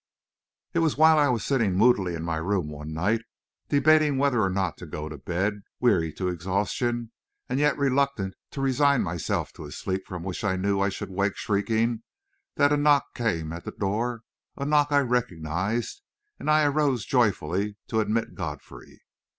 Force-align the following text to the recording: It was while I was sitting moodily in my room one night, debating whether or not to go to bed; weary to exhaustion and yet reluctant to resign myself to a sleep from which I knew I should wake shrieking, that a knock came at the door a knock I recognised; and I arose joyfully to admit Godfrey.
It 0.73 0.79
was 0.79 0.97
while 0.97 1.19
I 1.19 1.27
was 1.29 1.45
sitting 1.45 1.75
moodily 1.75 2.15
in 2.15 2.23
my 2.23 2.37
room 2.37 2.69
one 2.69 2.91
night, 2.91 3.21
debating 3.69 4.17
whether 4.17 4.41
or 4.41 4.49
not 4.49 4.75
to 4.77 4.87
go 4.87 5.07
to 5.07 5.15
bed; 5.19 5.61
weary 5.79 6.11
to 6.13 6.27
exhaustion 6.27 7.11
and 7.47 7.59
yet 7.59 7.77
reluctant 7.77 8.33
to 8.49 8.61
resign 8.61 9.03
myself 9.03 9.53
to 9.53 9.65
a 9.65 9.71
sleep 9.71 10.07
from 10.07 10.23
which 10.23 10.43
I 10.43 10.55
knew 10.55 10.79
I 10.81 10.89
should 10.89 11.11
wake 11.11 11.37
shrieking, 11.37 12.01
that 12.55 12.73
a 12.73 12.77
knock 12.77 13.13
came 13.13 13.53
at 13.53 13.63
the 13.63 13.73
door 13.73 14.23
a 14.57 14.65
knock 14.65 14.91
I 14.91 15.01
recognised; 15.01 16.01
and 16.39 16.49
I 16.49 16.63
arose 16.63 17.05
joyfully 17.05 17.77
to 17.89 17.99
admit 17.99 18.33
Godfrey. 18.33 19.03